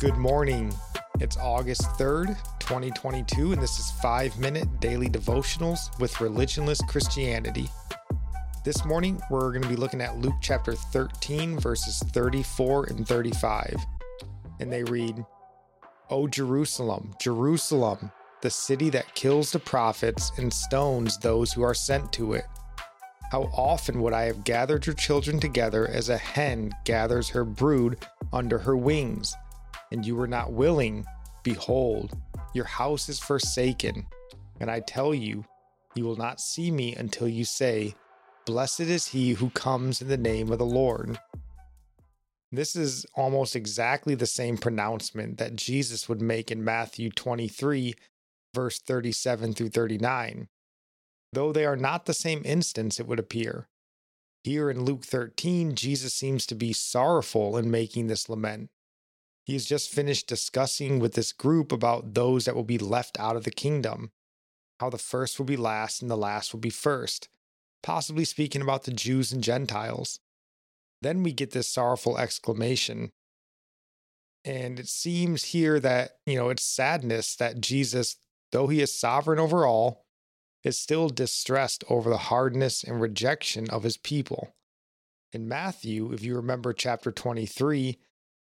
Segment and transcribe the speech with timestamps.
[0.00, 0.72] Good morning.
[1.20, 7.68] It's August 3rd, 2022, and this is 5 Minute Daily Devotionals with Religionless Christianity.
[8.64, 13.76] This morning, we're going to be looking at Luke chapter 13, verses 34 and 35.
[14.58, 15.22] And they read,
[16.08, 22.10] O Jerusalem, Jerusalem, the city that kills the prophets and stones those who are sent
[22.14, 22.46] to it.
[23.30, 27.98] How often would I have gathered your children together as a hen gathers her brood
[28.32, 29.36] under her wings?
[29.92, 31.04] And you were not willing,
[31.42, 32.16] behold,
[32.54, 34.06] your house is forsaken.
[34.60, 35.44] And I tell you,
[35.94, 37.94] you will not see me until you say,
[38.46, 41.18] Blessed is he who comes in the name of the Lord.
[42.52, 47.94] This is almost exactly the same pronouncement that Jesus would make in Matthew 23,
[48.54, 50.48] verse 37 through 39.
[51.32, 53.68] Though they are not the same instance, it would appear.
[54.42, 58.70] Here in Luke 13, Jesus seems to be sorrowful in making this lament.
[59.50, 63.42] He's just finished discussing with this group about those that will be left out of
[63.42, 64.12] the kingdom,
[64.78, 67.28] how the first will be last and the last will be first,
[67.82, 70.20] possibly speaking about the Jews and Gentiles.
[71.02, 73.10] Then we get this sorrowful exclamation.
[74.44, 78.18] And it seems here that, you know, it's sadness that Jesus,
[78.52, 80.04] though he is sovereign over all,
[80.62, 84.54] is still distressed over the hardness and rejection of his people.
[85.32, 87.98] In Matthew, if you remember chapter 23,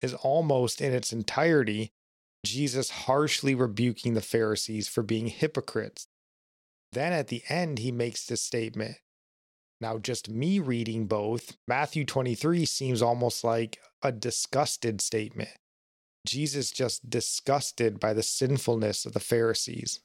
[0.02, 1.92] is almost in its entirety
[2.44, 6.06] Jesus harshly rebuking the Pharisees for being hypocrites.
[6.92, 8.96] Then at the end, he makes this statement.
[9.80, 15.50] Now, just me reading both, Matthew 23 seems almost like a disgusted statement.
[16.26, 20.00] Jesus just disgusted by the sinfulness of the Pharisees.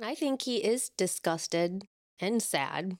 [0.00, 1.86] I think he is disgusted
[2.20, 2.98] and sad.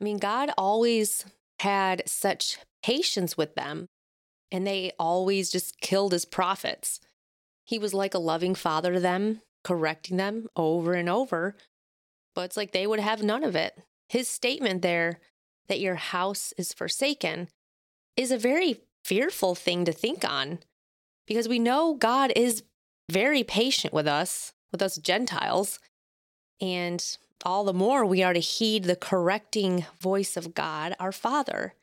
[0.00, 1.26] I mean, God always
[1.58, 3.88] had such patience with them
[4.52, 7.00] and they always just killed his prophets.
[7.64, 11.56] He was like a loving father to them, correcting them over and over,
[12.34, 13.78] but it's like they would have none of it.
[14.08, 15.20] His statement there
[15.68, 17.48] that your house is forsaken
[18.16, 20.58] is a very fearful thing to think on
[21.26, 22.64] because we know God is
[23.10, 25.78] very patient with us, with us Gentiles,
[26.60, 31.74] and all the more we are to heed the correcting voice of God, our Father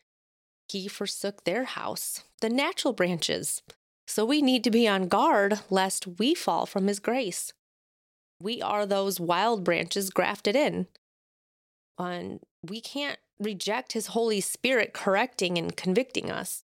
[0.72, 3.61] he forsook their house, the natural branches.
[4.07, 7.53] So we need to be on guard lest we fall from his grace.
[8.41, 10.88] We are those wild branches grafted in.
[11.97, 16.63] And we can't reject his Holy Spirit correcting and convicting us.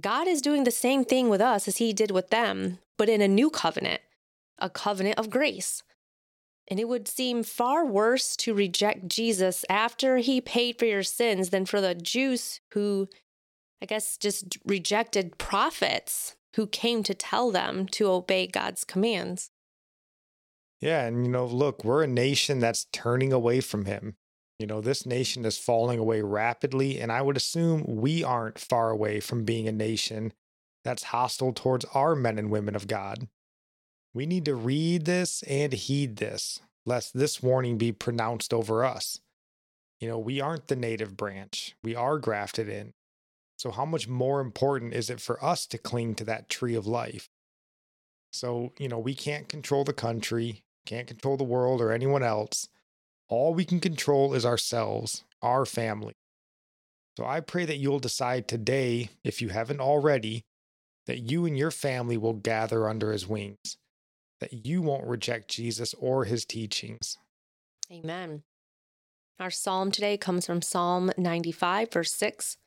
[0.00, 3.20] God is doing the same thing with us as he did with them, but in
[3.20, 4.02] a new covenant,
[4.58, 5.82] a covenant of grace.
[6.68, 11.50] And it would seem far worse to reject Jesus after he paid for your sins
[11.50, 13.08] than for the Jews who
[13.82, 19.50] I guess, just rejected prophets who came to tell them to obey God's commands.
[20.80, 21.04] Yeah.
[21.04, 24.16] And, you know, look, we're a nation that's turning away from him.
[24.58, 26.98] You know, this nation is falling away rapidly.
[27.00, 30.32] And I would assume we aren't far away from being a nation
[30.84, 33.28] that's hostile towards our men and women of God.
[34.14, 39.20] We need to read this and heed this, lest this warning be pronounced over us.
[40.00, 42.94] You know, we aren't the native branch, we are grafted in.
[43.66, 46.86] So, how much more important is it for us to cling to that tree of
[46.86, 47.28] life?
[48.30, 52.68] So, you know, we can't control the country, can't control the world or anyone else.
[53.28, 56.12] All we can control is ourselves, our family.
[57.16, 60.44] So, I pray that you'll decide today, if you haven't already,
[61.06, 63.78] that you and your family will gather under his wings,
[64.38, 67.18] that you won't reject Jesus or his teachings.
[67.90, 68.44] Amen.
[69.40, 72.58] Our psalm today comes from Psalm 95, verse 6.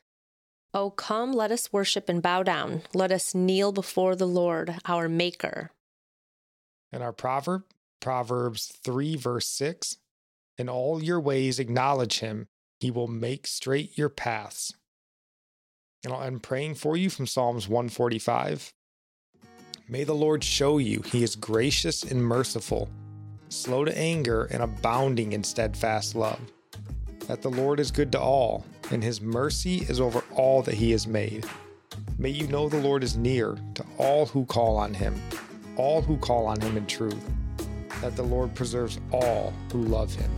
[0.72, 2.82] Oh, come, let us worship and bow down.
[2.94, 5.72] Let us kneel before the Lord, our Maker.
[6.92, 7.64] And our proverb,
[8.00, 9.96] Proverbs 3, verse 6
[10.58, 12.46] In all your ways acknowledge him,
[12.78, 14.72] he will make straight your paths.
[16.04, 18.72] And I'm praying for you from Psalms 145.
[19.88, 22.88] May the Lord show you he is gracious and merciful,
[23.48, 26.40] slow to anger and abounding in steadfast love.
[27.30, 30.90] That the Lord is good to all, and his mercy is over all that he
[30.90, 31.46] has made.
[32.18, 35.14] May you know the Lord is near to all who call on him,
[35.76, 37.24] all who call on him in truth.
[38.00, 40.28] That the Lord preserves all who love him.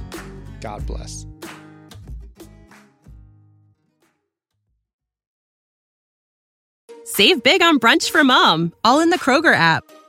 [0.61, 1.27] God bless.
[7.05, 9.85] Save big on brunch for mom, all in the Kroger app.